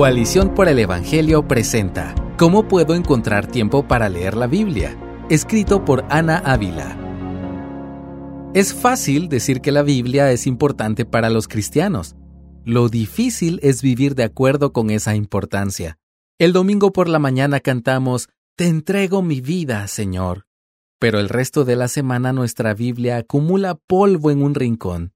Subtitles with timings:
[0.00, 4.98] Coalición por el Evangelio presenta ¿Cómo puedo encontrar tiempo para leer la Biblia?
[5.28, 6.96] Escrito por Ana Ávila.
[8.54, 12.16] Es fácil decir que la Biblia es importante para los cristianos.
[12.64, 15.98] Lo difícil es vivir de acuerdo con esa importancia.
[16.38, 20.46] El domingo por la mañana cantamos Te entrego mi vida, Señor.
[20.98, 25.12] Pero el resto de la semana nuestra Biblia acumula polvo en un rincón.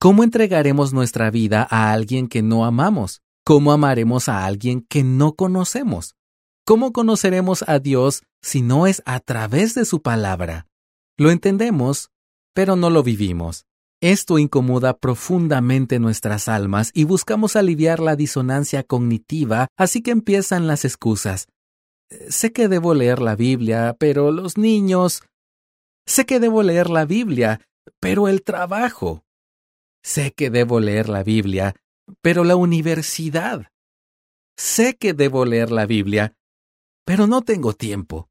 [0.00, 3.22] ¿Cómo entregaremos nuestra vida a alguien que no amamos?
[3.50, 6.14] ¿Cómo amaremos a alguien que no conocemos?
[6.64, 10.68] ¿Cómo conoceremos a Dios si no es a través de su palabra?
[11.18, 12.10] Lo entendemos,
[12.54, 13.66] pero no lo vivimos.
[14.00, 20.84] Esto incomoda profundamente nuestras almas y buscamos aliviar la disonancia cognitiva, así que empiezan las
[20.84, 21.48] excusas.
[22.28, 25.24] Sé que debo leer la Biblia, pero los niños...
[26.06, 27.60] Sé que debo leer la Biblia,
[27.98, 29.24] pero el trabajo.
[30.04, 31.74] Sé que debo leer la Biblia,
[32.22, 33.66] pero la universidad.
[34.56, 36.34] Sé que debo leer la Biblia,
[37.04, 38.28] pero no tengo tiempo.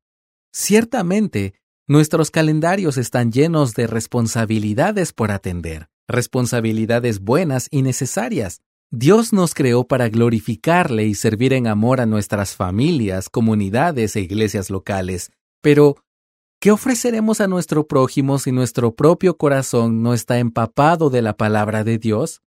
[0.54, 1.54] Ciertamente,
[1.88, 8.62] nuestros calendarios están llenos de responsabilidades por atender, responsabilidades buenas y necesarias.
[8.92, 14.70] Dios nos creó para glorificarle y servir en amor a nuestras familias, comunidades e iglesias
[14.70, 15.32] locales.
[15.62, 15.98] Pero,
[16.60, 21.84] ¿qué ofreceremos a nuestro prójimo si nuestro propio corazón no está empapado de la palabra
[21.84, 22.42] de Dios?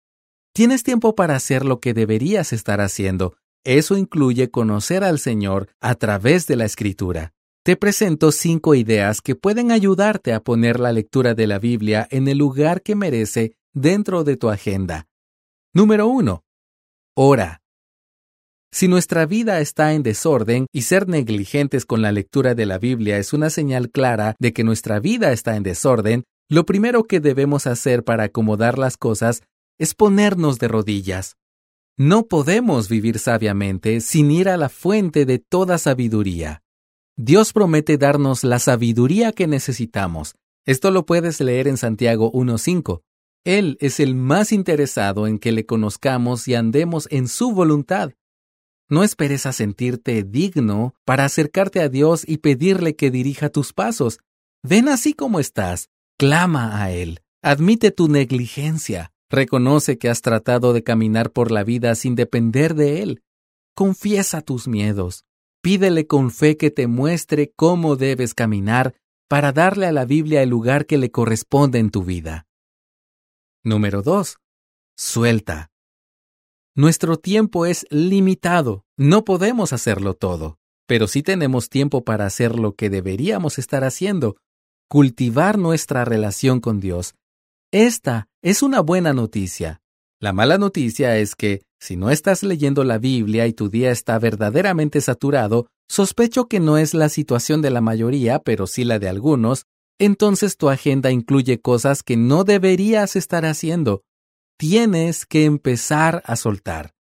[0.53, 3.35] Tienes tiempo para hacer lo que deberías estar haciendo.
[3.63, 7.33] Eso incluye conocer al Señor a través de la Escritura.
[7.63, 12.27] Te presento cinco ideas que pueden ayudarte a poner la lectura de la Biblia en
[12.27, 15.07] el lugar que merece dentro de tu agenda.
[15.73, 16.43] Número 1.
[17.15, 17.61] Ora.
[18.71, 23.17] Si nuestra vida está en desorden y ser negligentes con la lectura de la Biblia
[23.17, 27.67] es una señal clara de que nuestra vida está en desorden, lo primero que debemos
[27.67, 29.43] hacer para acomodar las cosas
[29.79, 31.37] es ponernos de rodillas.
[31.97, 36.61] No podemos vivir sabiamente sin ir a la fuente de toda sabiduría.
[37.17, 40.35] Dios promete darnos la sabiduría que necesitamos.
[40.65, 43.01] Esto lo puedes leer en Santiago 1.5.
[43.43, 48.13] Él es el más interesado en que le conozcamos y andemos en su voluntad.
[48.89, 54.19] No esperes a sentirte digno para acercarte a Dios y pedirle que dirija tus pasos.
[54.63, 60.83] Ven así como estás, clama a Él, admite tu negligencia, Reconoce que has tratado de
[60.83, 63.23] caminar por la vida sin depender de Él.
[63.75, 65.23] Confiesa tus miedos.
[65.61, 68.95] Pídele con fe que te muestre cómo debes caminar
[69.27, 72.47] para darle a la Biblia el lugar que le corresponde en tu vida.
[73.63, 74.37] Número 2.
[74.97, 75.69] Suelta.
[76.75, 78.85] Nuestro tiempo es limitado.
[78.97, 80.57] No podemos hacerlo todo,
[80.87, 84.37] pero sí tenemos tiempo para hacer lo que deberíamos estar haciendo,
[84.87, 87.13] cultivar nuestra relación con Dios
[87.71, 89.81] esta es una buena noticia.
[90.19, 94.17] La mala noticia es que, si no estás leyendo la Biblia y tu día está
[94.17, 99.07] verdaderamente saturado, sospecho que no es la situación de la mayoría, pero sí la de
[99.07, 99.65] algunos,
[99.99, 104.01] entonces tu agenda incluye cosas que no deberías estar haciendo.
[104.57, 106.93] Tienes que empezar a soltar.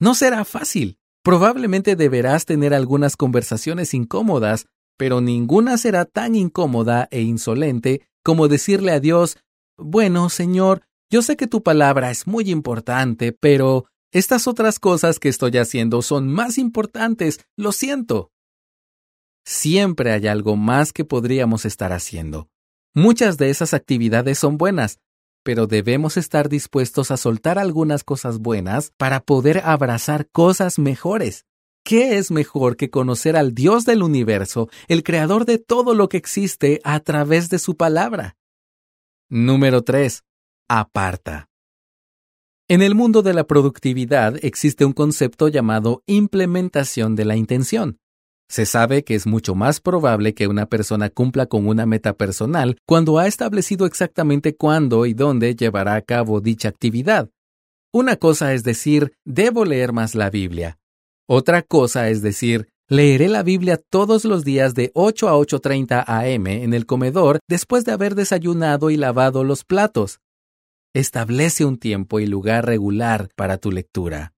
[0.00, 0.98] No será fácil.
[1.22, 4.66] Probablemente deberás tener algunas conversaciones incómodas,
[4.98, 9.38] pero ninguna será tan incómoda e insolente como decirle a Dios
[9.76, 15.28] bueno, Señor, yo sé que tu palabra es muy importante, pero estas otras cosas que
[15.28, 18.30] estoy haciendo son más importantes, lo siento.
[19.44, 22.48] Siempre hay algo más que podríamos estar haciendo.
[22.94, 24.98] Muchas de esas actividades son buenas,
[25.42, 31.46] pero debemos estar dispuestos a soltar algunas cosas buenas para poder abrazar cosas mejores.
[31.84, 36.16] ¿Qué es mejor que conocer al Dios del universo, el creador de todo lo que
[36.16, 38.36] existe, a través de su palabra?
[39.34, 40.24] Número 3.
[40.68, 41.48] Aparta.
[42.68, 47.98] En el mundo de la productividad existe un concepto llamado implementación de la intención.
[48.50, 52.76] Se sabe que es mucho más probable que una persona cumpla con una meta personal
[52.86, 57.30] cuando ha establecido exactamente cuándo y dónde llevará a cabo dicha actividad.
[57.90, 60.78] Una cosa es decir, debo leer más la Biblia.
[61.26, 66.46] Otra cosa es decir, Leeré la Biblia todos los días de 8 a 8.30 am
[66.46, 70.20] en el comedor después de haber desayunado y lavado los platos.
[70.92, 74.34] Establece un tiempo y lugar regular para tu lectura.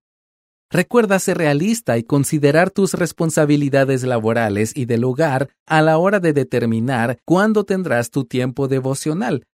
[0.70, 6.32] Recuerda ser realista y considerar tus responsabilidades laborales y del hogar a la hora de
[6.32, 9.48] determinar cuándo tendrás tu tiempo devocional.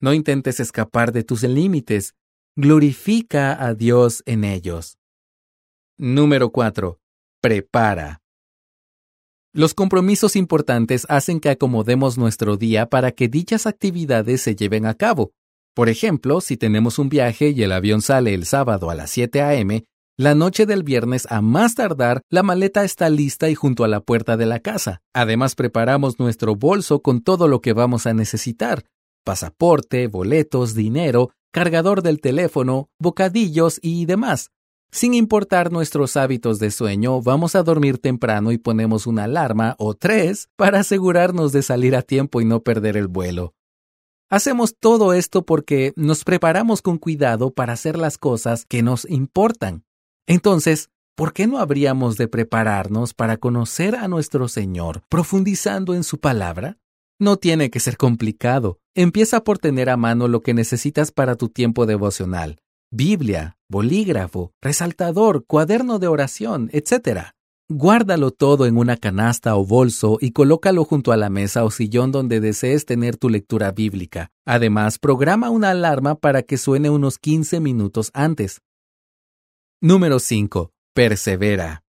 [0.00, 2.14] No intentes escapar de tus límites.
[2.54, 4.96] Glorifica a Dios en ellos.
[5.98, 7.00] Número 4.
[7.40, 8.20] Prepara.
[9.56, 14.94] Los compromisos importantes hacen que acomodemos nuestro día para que dichas actividades se lleven a
[14.94, 15.30] cabo.
[15.76, 19.42] Por ejemplo, si tenemos un viaje y el avión sale el sábado a las 7
[19.42, 19.84] a.m.,
[20.16, 24.00] La noche del viernes, a más tardar, la maleta está lista y junto a la
[24.00, 25.02] puerta de la casa.
[25.12, 28.84] Además, preparamos nuestro bolso con todo lo que vamos a necesitar.
[29.24, 34.50] Pasaporte, boletos, dinero, cargador del teléfono, bocadillos y demás.
[34.94, 39.94] Sin importar nuestros hábitos de sueño, vamos a dormir temprano y ponemos una alarma o
[39.94, 43.54] tres para asegurarnos de salir a tiempo y no perder el vuelo.
[44.30, 49.82] Hacemos todo esto porque nos preparamos con cuidado para hacer las cosas que nos importan.
[50.28, 56.20] Entonces, ¿por qué no habríamos de prepararnos para conocer a nuestro Señor profundizando en su
[56.20, 56.78] palabra?
[57.18, 58.78] No tiene que ser complicado.
[58.94, 62.60] Empieza por tener a mano lo que necesitas para tu tiempo devocional.
[62.96, 67.30] Biblia, bolígrafo, resaltador, cuaderno de oración, etc.
[67.68, 72.12] Guárdalo todo en una canasta o bolso y colócalo junto a la mesa o sillón
[72.12, 74.30] donde desees tener tu lectura bíblica.
[74.46, 78.60] Además, programa una alarma para que suene unos 15 minutos antes.
[79.80, 80.70] Número 5.
[80.94, 81.82] Persevera.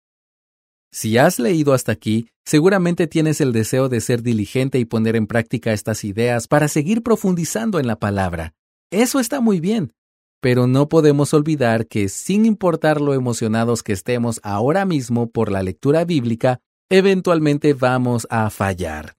[0.93, 5.26] Si has leído hasta aquí, seguramente tienes el deseo de ser diligente y poner en
[5.26, 8.55] práctica estas ideas para seguir profundizando en la palabra.
[8.93, 9.94] Eso está muy bien,
[10.43, 15.62] pero no podemos olvidar que sin importar lo emocionados que estemos ahora mismo por la
[15.62, 16.59] lectura bíblica,
[16.91, 19.15] eventualmente vamos a fallar.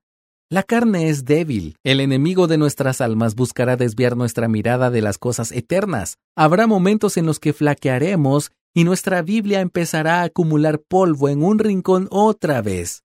[0.50, 1.78] La carne es débil.
[1.86, 6.18] El enemigo de nuestras almas buscará desviar nuestra mirada de las cosas eternas.
[6.36, 11.58] Habrá momentos en los que flaquearemos y nuestra Biblia empezará a acumular polvo en un
[11.58, 13.02] rincón otra vez.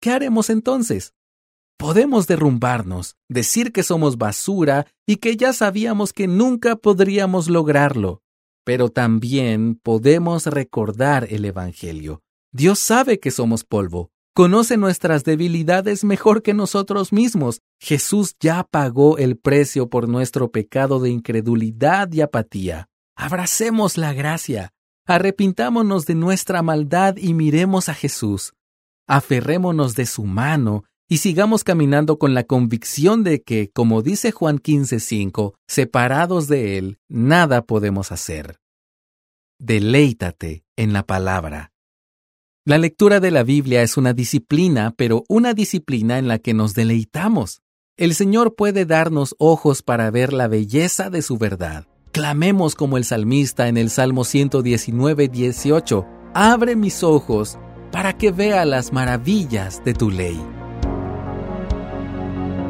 [0.00, 1.14] ¿Qué haremos entonces?
[1.80, 8.20] Podemos derrumbarnos, decir que somos basura y que ya sabíamos que nunca podríamos lograrlo.
[8.66, 12.20] Pero también podemos recordar el Evangelio.
[12.52, 17.62] Dios sabe que somos polvo, conoce nuestras debilidades mejor que nosotros mismos.
[17.80, 22.90] Jesús ya pagó el precio por nuestro pecado de incredulidad y apatía.
[23.16, 24.74] Abracemos la gracia,
[25.06, 28.52] arrepintámonos de nuestra maldad y miremos a Jesús.
[29.08, 34.58] Aferrémonos de su mano y sigamos caminando con la convicción de que, como dice Juan
[34.58, 38.60] 15:5, separados de Él, nada podemos hacer.
[39.58, 41.72] Deleítate en la palabra.
[42.64, 46.74] La lectura de la Biblia es una disciplina, pero una disciplina en la que nos
[46.74, 47.60] deleitamos.
[47.96, 51.88] El Señor puede darnos ojos para ver la belleza de su verdad.
[52.12, 56.06] Clamemos como el salmista en el Salmo 119, 18.
[56.34, 57.58] Abre mis ojos
[57.90, 60.40] para que vea las maravillas de tu ley.